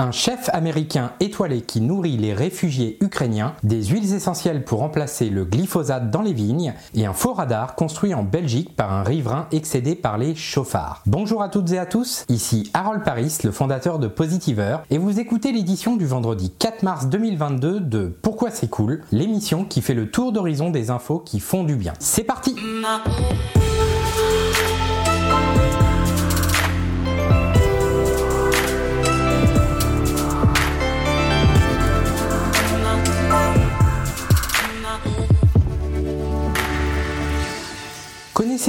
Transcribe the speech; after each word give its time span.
Un 0.00 0.12
chef 0.12 0.48
américain 0.52 1.10
étoilé 1.18 1.60
qui 1.60 1.80
nourrit 1.80 2.16
les 2.16 2.32
réfugiés 2.32 2.98
ukrainiens, 3.00 3.54
des 3.64 3.86
huiles 3.86 4.14
essentielles 4.14 4.62
pour 4.62 4.78
remplacer 4.78 5.28
le 5.28 5.44
glyphosate 5.44 6.12
dans 6.12 6.22
les 6.22 6.32
vignes 6.32 6.72
et 6.94 7.04
un 7.04 7.12
faux 7.12 7.32
radar 7.32 7.74
construit 7.74 8.14
en 8.14 8.22
Belgique 8.22 8.76
par 8.76 8.92
un 8.92 9.02
riverain 9.02 9.48
excédé 9.50 9.96
par 9.96 10.16
les 10.16 10.36
chauffards. 10.36 11.02
Bonjour 11.06 11.42
à 11.42 11.48
toutes 11.48 11.72
et 11.72 11.80
à 11.80 11.84
tous, 11.84 12.24
ici 12.28 12.70
Harold 12.74 13.02
Paris, 13.02 13.38
le 13.42 13.50
fondateur 13.50 13.98
de 13.98 14.06
Positiver, 14.06 14.76
et 14.90 14.98
vous 14.98 15.18
écoutez 15.18 15.50
l'édition 15.50 15.96
du 15.96 16.06
vendredi 16.06 16.52
4 16.56 16.84
mars 16.84 17.06
2022 17.08 17.80
de 17.80 18.16
Pourquoi 18.22 18.52
c'est 18.52 18.70
cool, 18.70 19.02
l'émission 19.10 19.64
qui 19.64 19.82
fait 19.82 19.94
le 19.94 20.12
tour 20.12 20.30
d'horizon 20.30 20.70
des 20.70 20.90
infos 20.90 21.18
qui 21.18 21.40
font 21.40 21.64
du 21.64 21.74
bien. 21.74 21.94
C'est 21.98 22.22
parti! 22.22 22.54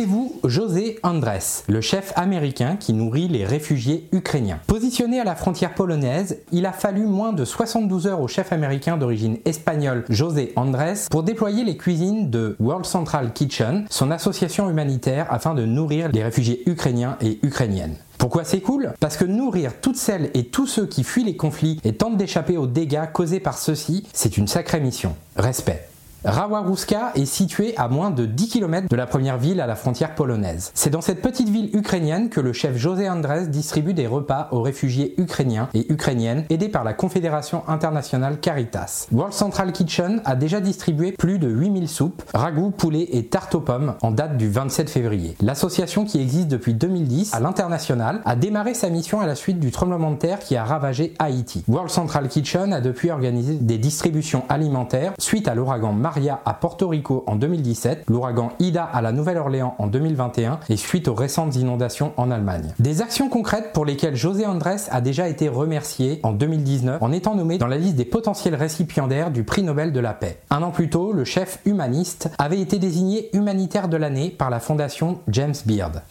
Connaissez-vous 0.10 0.40
José 0.44 1.00
Andrés, 1.04 1.64
le 1.68 1.82
chef 1.82 2.14
américain 2.16 2.78
qui 2.78 2.94
nourrit 2.94 3.28
les 3.28 3.46
réfugiés 3.46 4.08
ukrainiens 4.12 4.60
Positionné 4.66 5.20
à 5.20 5.24
la 5.24 5.36
frontière 5.36 5.76
polonaise, 5.76 6.40
il 6.52 6.66
a 6.66 6.72
fallu 6.72 7.06
moins 7.06 7.34
de 7.34 7.46
72 7.46 8.08
heures 8.08 8.22
au 8.22 8.28
chef 8.28 8.52
américain 8.52 8.98
d'origine 8.98 9.38
espagnole 9.46 10.06
José 10.10 10.54
Andrés 10.56 11.06
pour 11.12 11.24
déployer 11.24 11.64
les 11.64 11.78
cuisines 11.78 12.30
de 12.30 12.56
World 12.60 12.86
Central 12.86 13.34
Kitchen, 13.34 13.86
son 13.90 14.10
association 14.12 14.70
humanitaire 14.70 15.28
afin 15.30 15.54
de 15.54 15.66
nourrir 15.66 16.10
les 16.12 16.24
réfugiés 16.24 16.64
ukrainiens 16.68 17.18
et 17.22 17.40
ukrainiennes. 17.44 17.96
Pourquoi 18.18 18.44
c'est 18.44 18.62
cool? 18.62 18.94
Parce 19.00 19.16
que 19.16 19.26
nourrir 19.26 19.74
toutes 19.82 19.98
celles 19.98 20.32
et 20.34 20.46
tous 20.46 20.68
ceux 20.68 20.88
qui 20.88 21.04
fuient 21.04 21.24
les 21.24 21.38
conflits 21.38 21.80
et 21.84 21.94
tentent 21.94 22.18
d'échapper 22.18 22.58
aux 22.58 22.68
dégâts 22.68 23.12
causés 23.14 23.40
par 23.40 23.58
ceux-ci, 23.58 24.08
c'est 24.14 24.38
une 24.38 24.48
sacrée 24.48 24.80
mission. 24.80 25.16
Respect. 25.36 25.88
Rawaruska 26.26 27.14
est 27.16 27.26
située 27.26 27.78
à 27.78 27.88
moins 27.88 28.12
de 28.12 28.26
10 28.26 28.50
km 28.50 28.90
de 28.90 28.96
la 28.96 29.08
première 29.08 29.38
ville 29.38 29.62
à 29.62 29.68
la 29.68 29.78
frontière 29.78 30.16
polonaise. 30.16 30.72
C'est 30.74 30.90
dans 30.90 31.00
cette 31.00 31.22
petite 31.22 31.48
ville 31.48 31.70
ukrainienne 31.74 32.30
que 32.30 32.42
le 32.42 32.52
chef 32.52 32.76
José 32.76 33.10
Andrés 33.10 33.48
distribue 33.48 33.94
des 33.94 34.06
repas 34.06 34.50
aux 34.52 34.62
réfugiés 34.62 35.14
ukrainiens 35.18 35.70
et 35.74 35.90
ukrainiennes 35.92 36.44
aidés 36.50 36.68
par 36.68 36.84
la 36.84 36.94
Confédération 36.94 37.64
internationale 37.70 38.40
Caritas. 38.42 39.08
World 39.14 39.34
Central 39.34 39.72
Kitchen 39.72 40.22
a 40.26 40.36
déjà 40.36 40.60
distribué 40.60 41.14
plus 41.14 41.40
de 41.40 41.48
8000 41.48 41.88
soupes, 41.88 42.22
ragoûts, 42.34 42.72
poulets 42.72 43.08
et 43.14 43.28
tartes 43.28 43.56
aux 43.56 43.62
pommes 43.62 43.96
en 44.02 44.12
date 44.12 44.36
du 44.36 44.50
27 44.50 44.90
février. 44.90 45.38
L'association 45.42 46.04
qui 46.04 46.20
existe 46.20 46.50
depuis 46.50 46.74
2010 46.74 47.34
à 47.34 47.40
l'international 47.40 48.22
a 48.26 48.36
démarré 48.36 48.74
sa 48.74 48.90
mission 48.90 49.22
à 49.22 49.26
la 49.26 49.36
suite 49.36 49.60
du 49.60 49.72
tremblement 49.72 50.12
de 50.12 50.18
terre 50.18 50.40
qui 50.40 50.58
a 50.58 50.66
ravagé 50.66 51.14
Haïti. 51.18 51.64
World 51.70 51.90
Central 51.90 52.28
Kitchen 52.28 52.74
a 52.74 52.82
depuis 52.82 53.10
organisé 53.10 53.56
des 53.56 53.78
distributions 53.78 54.44
alimentaires 54.50 55.14
suite 55.18 55.48
à 55.48 55.56
l'ouragan 55.56 55.94
Maria 56.10 56.42
à 56.44 56.56
Porto 56.56 56.88
Rico 56.88 57.24
en 57.28 57.36
2017, 57.36 58.06
l'ouragan 58.10 58.50
Ida 58.58 58.84
à 58.84 59.00
la 59.04 59.12
Nouvelle-Orléans 59.12 59.76
en 59.78 59.86
2021 59.86 60.60
et 60.68 60.76
suite 60.76 61.08
aux 61.08 61.14
récentes 61.14 61.56
inondations 61.56 62.14
en 62.18 62.32
Allemagne. 62.32 62.74
Des 62.80 63.04
actions 63.04 63.30
concrètes 63.30 63.74
pour 63.74 63.86
lesquelles 63.86 64.16
José 64.16 64.48
Andrés 64.48 64.88
a 64.90 65.02
déjà 65.02 65.30
été 65.30 65.50
remercié 65.50 66.20
en 66.24 66.32
2019 66.32 67.00
en 67.00 67.12
étant 67.12 67.36
nommé 67.36 67.60
dans 67.60 67.68
la 67.68 67.78
liste 67.78 67.96
des 67.96 68.06
potentiels 68.06 68.56
récipiendaires 68.56 69.30
du 69.30 69.44
prix 69.44 69.62
Nobel 69.62 69.94
de 69.94 70.00
la 70.00 70.16
paix. 70.16 70.40
Un 70.50 70.64
an 70.64 70.72
plus 70.72 70.90
tôt, 70.90 71.14
le 71.14 71.26
chef 71.26 71.60
humaniste 71.66 72.32
avait 72.40 72.60
été 72.60 72.80
désigné 72.80 73.30
humanitaire 73.38 73.88
de 73.88 73.98
l'année 73.98 74.32
par 74.32 74.50
la 74.50 74.60
fondation 74.60 75.20
James 75.28 75.54
Beard. 75.68 76.02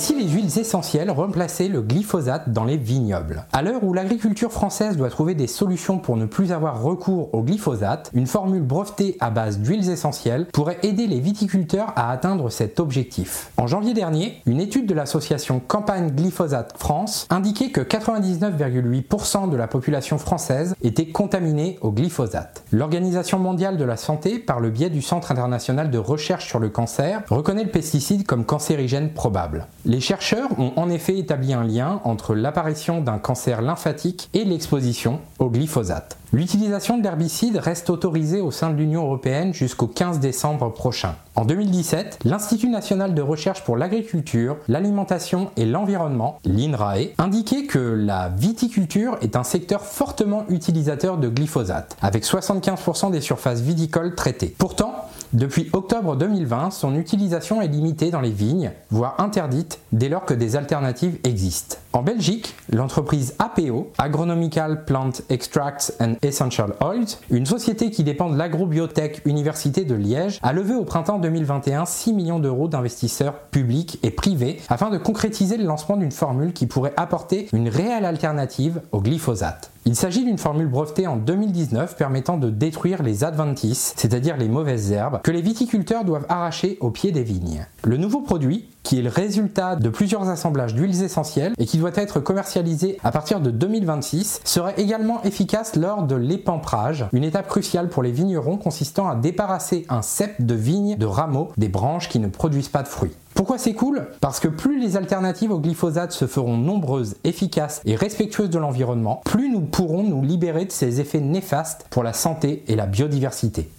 Si 0.00 0.14
les 0.14 0.26
huiles 0.26 0.58
essentielles 0.58 1.10
remplaçaient 1.10 1.68
le 1.68 1.82
glyphosate 1.82 2.48
dans 2.48 2.64
les 2.64 2.78
vignobles 2.78 3.44
À 3.52 3.60
l'heure 3.60 3.84
où 3.84 3.92
l'agriculture 3.92 4.50
française 4.50 4.96
doit 4.96 5.10
trouver 5.10 5.34
des 5.34 5.46
solutions 5.46 5.98
pour 5.98 6.16
ne 6.16 6.24
plus 6.24 6.52
avoir 6.52 6.82
recours 6.82 7.34
au 7.34 7.42
glyphosate, 7.42 8.10
une 8.14 8.26
formule 8.26 8.62
brevetée 8.62 9.18
à 9.20 9.28
base 9.28 9.58
d'huiles 9.58 9.90
essentielles 9.90 10.46
pourrait 10.54 10.78
aider 10.84 11.06
les 11.06 11.20
viticulteurs 11.20 11.92
à 11.96 12.10
atteindre 12.12 12.48
cet 12.48 12.80
objectif. 12.80 13.50
En 13.58 13.66
janvier 13.66 13.92
dernier, 13.92 14.40
une 14.46 14.58
étude 14.58 14.86
de 14.86 14.94
l'association 14.94 15.60
Campagne 15.60 16.10
Glyphosate 16.12 16.78
France 16.78 17.26
indiquait 17.28 17.68
que 17.68 17.82
99,8% 17.82 19.50
de 19.50 19.56
la 19.56 19.68
population 19.68 20.16
française 20.16 20.74
était 20.80 21.08
contaminée 21.08 21.78
au 21.82 21.92
glyphosate. 21.92 22.64
L'Organisation 22.72 23.38
mondiale 23.38 23.76
de 23.76 23.84
la 23.84 23.98
santé, 23.98 24.38
par 24.38 24.60
le 24.60 24.70
biais 24.70 24.88
du 24.88 25.02
Centre 25.02 25.30
international 25.30 25.90
de 25.90 25.98
recherche 25.98 26.48
sur 26.48 26.58
le 26.58 26.70
cancer, 26.70 27.22
reconnaît 27.28 27.64
le 27.64 27.70
pesticide 27.70 28.24
comme 28.24 28.46
cancérigène 28.46 29.12
probable. 29.12 29.66
Les 29.90 29.98
chercheurs 29.98 30.50
ont 30.60 30.72
en 30.76 30.88
effet 30.88 31.18
établi 31.18 31.52
un 31.52 31.64
lien 31.64 32.00
entre 32.04 32.36
l'apparition 32.36 33.00
d'un 33.00 33.18
cancer 33.18 33.60
lymphatique 33.60 34.30
et 34.34 34.44
l'exposition 34.44 35.18
au 35.40 35.50
glyphosate. 35.50 36.16
L'utilisation 36.32 36.96
de 36.96 37.02
l'herbicide 37.02 37.56
reste 37.56 37.90
autorisée 37.90 38.40
au 38.40 38.52
sein 38.52 38.70
de 38.70 38.76
l'Union 38.76 39.02
européenne 39.02 39.52
jusqu'au 39.52 39.88
15 39.88 40.20
décembre 40.20 40.72
prochain. 40.72 41.16
En 41.34 41.44
2017, 41.44 42.20
l'Institut 42.24 42.68
national 42.68 43.14
de 43.14 43.22
recherche 43.22 43.64
pour 43.64 43.76
l'agriculture, 43.76 44.58
l'alimentation 44.68 45.50
et 45.56 45.66
l'environnement, 45.66 46.38
l'INRAE, 46.44 47.14
indiquait 47.18 47.64
que 47.64 47.80
la 47.80 48.28
viticulture 48.28 49.18
est 49.22 49.34
un 49.34 49.42
secteur 49.42 49.82
fortement 49.82 50.44
utilisateur 50.50 51.18
de 51.18 51.28
glyphosate, 51.28 51.96
avec 52.00 52.24
75% 52.24 53.10
des 53.10 53.20
surfaces 53.20 53.60
viticoles 53.60 54.14
traitées. 54.14 54.54
Pourtant, 54.56 55.06
depuis 55.32 55.70
octobre 55.72 56.16
2020, 56.16 56.72
son 56.72 56.96
utilisation 56.96 57.62
est 57.62 57.68
limitée 57.68 58.10
dans 58.10 58.20
les 58.20 58.32
vignes, 58.32 58.72
voire 58.90 59.14
interdite 59.20 59.78
dès 59.92 60.08
lors 60.08 60.24
que 60.24 60.34
des 60.34 60.56
alternatives 60.56 61.18
existent. 61.22 61.76
En 61.92 62.02
Belgique, 62.02 62.56
l'entreprise 62.72 63.34
APO, 63.38 63.92
Agronomical 63.98 64.84
Plant 64.84 65.10
Extracts 65.28 65.94
and 66.00 66.14
Essential 66.22 66.74
Oils, 66.80 67.18
une 67.30 67.46
société 67.46 67.90
qui 67.92 68.02
dépend 68.02 68.28
de 68.28 68.36
l'agrobiotech 68.36 69.22
Université 69.24 69.84
de 69.84 69.94
Liège, 69.94 70.40
a 70.42 70.52
levé 70.52 70.74
au 70.74 70.84
printemps 70.84 71.18
2021 71.18 71.84
6 71.84 72.12
millions 72.12 72.40
d'euros 72.40 72.66
d'investisseurs 72.66 73.34
publics 73.50 74.00
et 74.02 74.10
privés 74.10 74.60
afin 74.68 74.90
de 74.90 74.98
concrétiser 74.98 75.56
le 75.56 75.64
lancement 75.64 75.96
d'une 75.96 76.12
formule 76.12 76.52
qui 76.52 76.66
pourrait 76.66 76.94
apporter 76.96 77.48
une 77.52 77.68
réelle 77.68 78.04
alternative 78.04 78.80
au 78.90 79.00
glyphosate. 79.00 79.70
Il 79.86 79.96
s'agit 79.96 80.24
d'une 80.24 80.36
formule 80.36 80.68
brevetée 80.68 81.06
en 81.06 81.16
2019 81.16 81.96
permettant 81.96 82.36
de 82.36 82.50
détruire 82.50 83.02
les 83.02 83.24
adventices, 83.24 83.94
c'est-à-dire 83.96 84.36
les 84.36 84.48
mauvaises 84.48 84.92
herbes, 84.92 85.20
que 85.22 85.30
les 85.30 85.40
viticulteurs 85.40 86.04
doivent 86.04 86.26
arracher 86.28 86.76
au 86.80 86.90
pied 86.90 87.12
des 87.12 87.22
vignes. 87.22 87.66
Le 87.84 87.96
nouveau 87.96 88.20
produit, 88.20 88.68
qui 88.82 88.98
est 88.98 89.02
le 89.02 89.08
résultat 89.08 89.76
de 89.76 89.88
plusieurs 89.88 90.28
assemblages 90.28 90.74
d'huiles 90.74 91.02
essentielles 91.02 91.54
et 91.56 91.64
qui 91.64 91.78
doit 91.78 91.92
être 91.94 92.20
commercialisé 92.20 92.98
à 93.02 93.10
partir 93.10 93.40
de 93.40 93.50
2026, 93.50 94.42
serait 94.44 94.74
également 94.76 95.22
efficace 95.22 95.76
lors 95.76 96.02
de 96.02 96.14
l'épamprage, 96.14 97.06
une 97.14 97.24
étape 97.24 97.48
cruciale 97.48 97.88
pour 97.88 98.02
les 98.02 98.12
vignerons 98.12 98.58
consistant 98.58 99.08
à 99.08 99.14
débarrasser 99.14 99.86
un 99.88 100.02
cep 100.02 100.44
de 100.44 100.54
vigne 100.54 100.96
de 100.96 101.06
rameaux 101.06 101.52
des 101.56 101.68
branches 101.68 102.10
qui 102.10 102.18
ne 102.18 102.28
produisent 102.28 102.68
pas 102.68 102.82
de 102.82 102.88
fruits. 102.88 103.16
Pourquoi 103.40 103.56
c'est 103.56 103.72
cool? 103.72 104.06
Parce 104.20 104.38
que 104.38 104.48
plus 104.48 104.78
les 104.78 104.98
alternatives 104.98 105.50
au 105.50 105.58
glyphosate 105.58 106.12
se 106.12 106.26
feront 106.26 106.58
nombreuses, 106.58 107.16
efficaces 107.24 107.80
et 107.86 107.96
respectueuses 107.96 108.50
de 108.50 108.58
l'environnement, 108.58 109.22
plus 109.24 109.50
nous 109.50 109.62
pourrons 109.62 110.02
nous 110.02 110.22
libérer 110.22 110.66
de 110.66 110.70
ces 110.70 111.00
effets 111.00 111.20
néfastes 111.20 111.86
pour 111.88 112.02
la 112.02 112.12
santé 112.12 112.62
et 112.68 112.76
la 112.76 112.84
biodiversité. 112.84 113.70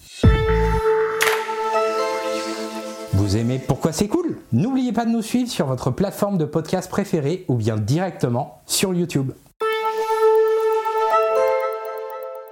Vous 3.13 3.37
aimez 3.37 3.59
Pourquoi 3.59 3.91
c'est 3.91 4.07
cool? 4.07 4.39
N'oubliez 4.51 4.93
pas 4.93 5.05
de 5.05 5.11
nous 5.11 5.21
suivre 5.21 5.51
sur 5.51 5.67
votre 5.67 5.91
plateforme 5.91 6.39
de 6.39 6.45
podcast 6.45 6.89
préférée 6.89 7.45
ou 7.47 7.53
bien 7.53 7.77
directement 7.77 8.61
sur 8.65 8.95
YouTube. 8.95 9.31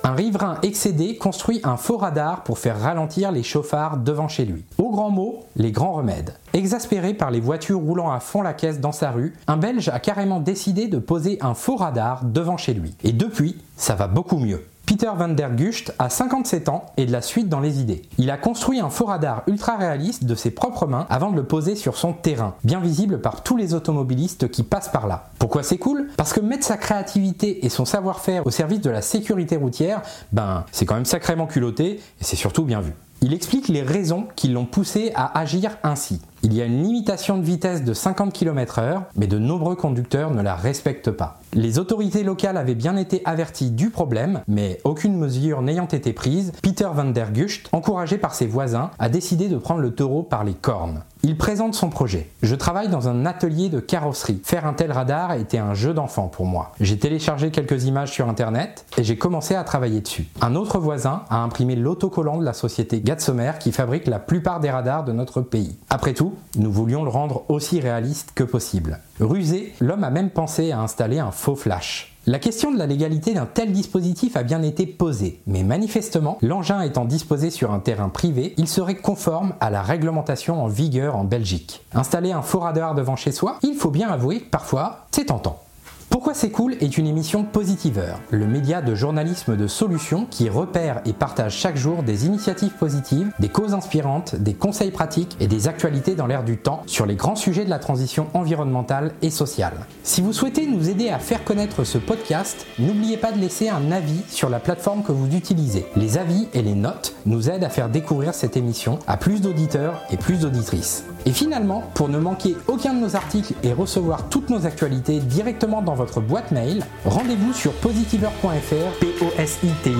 Un 0.01 0.13
riverain 0.13 0.57
excédé 0.63 1.17
construit 1.17 1.59
un 1.65 1.75
faux 1.75 1.97
radar 1.97 2.43
pour 2.43 2.57
faire 2.57 2.79
ralentir 2.79 3.33
les 3.33 3.43
chauffards 3.43 3.97
devant 3.97 4.29
chez 4.29 4.45
lui. 4.45 4.63
Au 4.77 4.89
grand 4.91 5.09
mot, 5.09 5.41
les 5.57 5.73
grands 5.73 5.91
remèdes. 5.91 6.35
Exaspéré 6.53 7.13
par 7.13 7.31
les 7.31 7.41
voitures 7.41 7.79
roulant 7.79 8.09
à 8.09 8.21
fond 8.21 8.41
la 8.41 8.53
caisse 8.53 8.79
dans 8.79 8.93
sa 8.93 9.11
rue, 9.11 9.35
un 9.47 9.57
Belge 9.57 9.89
a 9.89 9.99
carrément 9.99 10.39
décidé 10.39 10.87
de 10.87 10.99
poser 10.99 11.37
un 11.41 11.53
faux 11.53 11.75
radar 11.75 12.23
devant 12.23 12.55
chez 12.55 12.73
lui. 12.73 12.95
Et 13.03 13.11
depuis, 13.11 13.57
ça 13.75 13.95
va 13.95 14.07
beaucoup 14.07 14.37
mieux. 14.37 14.63
Peter 14.89 15.11
van 15.15 15.27
der 15.27 15.51
Gucht 15.51 15.93
a 15.99 16.09
57 16.09 16.67
ans 16.67 16.87
et 16.97 17.05
de 17.05 17.11
la 17.11 17.21
suite 17.21 17.47
dans 17.47 17.59
les 17.59 17.79
idées. 17.79 18.01
Il 18.17 18.31
a 18.31 18.37
construit 18.37 18.79
un 18.79 18.89
faux 18.89 19.05
radar 19.05 19.43
ultra 19.45 19.77
réaliste 19.77 20.23
de 20.23 20.33
ses 20.33 20.49
propres 20.49 20.87
mains 20.87 21.05
avant 21.11 21.29
de 21.29 21.35
le 21.35 21.43
poser 21.43 21.75
sur 21.75 21.95
son 21.95 22.11
terrain, 22.11 22.55
bien 22.63 22.79
visible 22.79 23.21
par 23.21 23.43
tous 23.43 23.55
les 23.55 23.75
automobilistes 23.75 24.49
qui 24.49 24.63
passent 24.63 24.89
par 24.89 25.05
là. 25.05 25.29
Pourquoi 25.37 25.61
c'est 25.61 25.77
cool? 25.77 26.07
Parce 26.17 26.33
que 26.33 26.39
mettre 26.39 26.65
sa 26.65 26.75
créativité 26.75 27.67
et 27.67 27.69
son 27.69 27.85
savoir-faire 27.85 28.47
au 28.47 28.49
service 28.49 28.81
de 28.81 28.89
la 28.89 29.03
sécurité 29.03 29.57
routière, 29.57 30.01
ben 30.31 30.65
c'est 30.71 30.87
quand 30.87 30.95
même 30.95 31.05
sacrément 31.05 31.45
culotté 31.45 31.91
et 31.91 32.23
c'est 32.23 32.35
surtout 32.35 32.63
bien 32.63 32.81
vu. 32.81 32.93
Il 33.21 33.33
explique 33.33 33.67
les 33.67 33.81
raisons 33.81 34.27
qui 34.37 34.47
l'ont 34.47 34.65
poussé 34.65 35.11
à 35.13 35.37
agir 35.37 35.71
ainsi. 35.83 36.21
Il 36.41 36.53
y 36.53 36.61
a 36.61 36.65
une 36.65 36.83
limitation 36.83 37.37
de 37.37 37.43
vitesse 37.43 37.83
de 37.83 37.93
50 37.93 38.31
km/h, 38.31 39.01
mais 39.17 39.27
de 39.27 39.37
nombreux 39.37 39.75
conducteurs 39.75 40.31
ne 40.31 40.41
la 40.41 40.55
respectent 40.55 41.11
pas. 41.11 41.41
Les 41.53 41.79
autorités 41.79 42.23
locales 42.23 42.55
avaient 42.55 42.75
bien 42.75 42.95
été 42.95 43.21
averties 43.25 43.71
du 43.71 43.89
problème, 43.89 44.39
mais 44.47 44.79
aucune 44.85 45.17
mesure 45.17 45.61
n'ayant 45.61 45.87
été 45.87 46.13
prise, 46.13 46.53
Peter 46.61 46.87
van 46.93 47.05
der 47.05 47.33
Gucht, 47.33 47.67
encouragé 47.73 48.17
par 48.17 48.33
ses 48.33 48.47
voisins, 48.47 48.91
a 48.99 49.09
décidé 49.09 49.49
de 49.49 49.57
prendre 49.57 49.81
le 49.81 49.93
taureau 49.93 50.23
par 50.23 50.45
les 50.45 50.53
cornes. 50.53 51.01
Il 51.21 51.37
présente 51.37 51.75
son 51.75 51.89
projet. 51.89 52.29
Je 52.41 52.55
travaille 52.55 52.87
dans 52.87 53.09
un 53.09 53.25
atelier 53.25 53.67
de 53.67 53.81
carrosserie. 53.81 54.41
Faire 54.43 54.65
un 54.65 54.73
tel 54.73 54.93
radar 54.93 55.33
était 55.33 55.57
un 55.57 55.73
jeu 55.73 55.93
d'enfant 55.93 56.27
pour 56.27 56.45
moi. 56.45 56.71
J'ai 56.79 56.97
téléchargé 56.97 57.51
quelques 57.51 57.83
images 57.83 58.11
sur 58.11 58.29
internet 58.29 58.85
et 58.97 59.03
j'ai 59.03 59.17
commencé 59.17 59.53
à 59.53 59.65
travailler 59.65 59.99
dessus. 59.99 60.27
Un 60.39 60.55
autre 60.55 60.79
voisin 60.79 61.23
a 61.29 61.39
imprimé 61.39 61.75
l'autocollant 61.75 62.37
de 62.37 62.45
la 62.45 62.53
société 62.53 63.01
Gatsomer 63.01 63.51
qui 63.59 63.73
fabrique 63.73 64.07
la 64.07 64.19
plupart 64.19 64.61
des 64.61 64.69
radars 64.69 65.03
de 65.03 65.11
notre 65.11 65.41
pays. 65.41 65.77
Après 65.89 66.13
tout, 66.13 66.35
nous 66.55 66.71
voulions 66.71 67.03
le 67.03 67.09
rendre 67.09 67.43
aussi 67.49 67.81
réaliste 67.81 68.31
que 68.33 68.45
possible. 68.45 68.99
Rusé, 69.19 69.73
l'homme 69.81 70.05
a 70.05 70.11
même 70.11 70.29
pensé 70.29 70.71
à 70.71 70.79
installer 70.79 71.19
un 71.19 71.31
faux 71.31 71.57
flash. 71.57 72.15
La 72.29 72.37
question 72.37 72.71
de 72.71 72.77
la 72.77 72.85
légalité 72.85 73.33
d'un 73.33 73.47
tel 73.47 73.71
dispositif 73.71 74.37
a 74.37 74.43
bien 74.43 74.61
été 74.61 74.85
posée, 74.85 75.41
mais 75.47 75.63
manifestement, 75.63 76.37
l'engin 76.43 76.81
étant 76.81 77.05
disposé 77.05 77.49
sur 77.49 77.71
un 77.71 77.79
terrain 77.79 78.09
privé, 78.09 78.53
il 78.57 78.67
serait 78.67 78.97
conforme 78.97 79.55
à 79.59 79.71
la 79.71 79.81
réglementation 79.81 80.63
en 80.63 80.67
vigueur 80.67 81.15
en 81.15 81.23
Belgique. 81.23 81.83
Installer 81.91 82.31
un 82.31 82.43
faux 82.43 82.59
radar 82.59 82.93
devant 82.93 83.15
chez 83.15 83.31
soi, 83.31 83.57
il 83.63 83.73
faut 83.73 83.89
bien 83.89 84.09
avouer 84.09 84.41
que 84.41 84.49
parfois, 84.51 85.07
c'est 85.09 85.25
tentant. 85.25 85.59
Pourquoi 86.09 86.33
c'est 86.33 86.49
cool 86.49 86.73
est 86.81 86.97
une 86.97 87.05
émission 87.05 87.43
Positiveur, 87.43 88.19
le 88.31 88.47
média 88.47 88.81
de 88.81 88.95
journalisme 88.95 89.55
de 89.55 89.67
solutions 89.67 90.25
qui 90.25 90.49
repère 90.49 91.01
et 91.05 91.13
partage 91.13 91.55
chaque 91.55 91.77
jour 91.77 92.01
des 92.01 92.25
initiatives 92.25 92.73
positives, 92.73 93.31
des 93.37 93.49
causes 93.49 93.75
inspirantes, 93.75 94.35
des 94.35 94.55
conseils 94.55 94.89
pratiques 94.89 95.37
et 95.39 95.47
des 95.47 95.67
actualités 95.67 96.15
dans 96.15 96.25
l'air 96.25 96.43
du 96.43 96.57
temps 96.57 96.81
sur 96.87 97.05
les 97.05 97.15
grands 97.15 97.35
sujets 97.35 97.63
de 97.63 97.69
la 97.69 97.77
transition 97.77 98.25
environnementale 98.33 99.11
et 99.21 99.29
sociale. 99.29 99.73
Si 100.01 100.21
vous 100.21 100.33
souhaitez 100.33 100.65
nous 100.65 100.89
aider 100.89 101.09
à 101.09 101.19
faire 101.19 101.43
connaître 101.43 101.83
ce 101.83 101.99
podcast, 101.99 102.65
n'oubliez 102.79 103.17
pas 103.17 103.31
de 103.31 103.39
laisser 103.39 103.69
un 103.69 103.91
avis 103.91 104.23
sur 104.29 104.49
la 104.49 104.59
plateforme 104.59 105.03
que 105.03 105.11
vous 105.11 105.35
utilisez. 105.35 105.85
Les 105.95 106.17
avis 106.17 106.47
et 106.55 106.63
les 106.63 106.75
notes 106.75 107.13
nous 107.27 107.51
aident 107.51 107.63
à 107.65 107.69
faire 107.69 107.89
découvrir 107.89 108.33
cette 108.33 108.57
émission 108.57 108.97
à 109.05 109.15
plus 109.15 109.41
d'auditeurs 109.41 110.01
et 110.09 110.17
plus 110.17 110.39
d'auditrices. 110.39 111.03
Et 111.25 111.31
finalement, 111.31 111.83
pour 111.93 112.09
ne 112.09 112.17
manquer 112.17 112.55
aucun 112.67 112.93
de 112.93 112.99
nos 112.99 113.15
articles 113.15 113.53
et 113.63 113.73
recevoir 113.73 114.29
toutes 114.29 114.49
nos 114.49 114.65
actualités 114.65 115.19
directement 115.19 115.81
dans 115.81 115.98
votre 115.99 116.21
boîte 116.21 116.51
mail, 116.51 116.83
rendez-vous 117.05 117.53
sur 117.53 117.73
positiver.fr, 117.73 118.99
p 118.99 119.07
o 119.21 119.31
s 119.37 119.59
i 119.63 119.67
t 119.83 119.91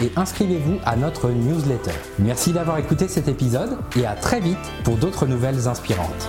et 0.00 0.12
inscrivez-vous 0.16 0.78
à 0.84 0.96
notre 0.96 1.30
newsletter. 1.30 1.92
Merci 2.18 2.52
d'avoir 2.52 2.78
écouté 2.78 3.06
cet 3.06 3.28
épisode 3.28 3.76
et 3.96 4.06
à 4.06 4.14
très 4.14 4.40
vite 4.40 4.58
pour 4.84 4.96
d'autres 4.96 5.26
nouvelles 5.26 5.68
inspirantes. 5.68 6.28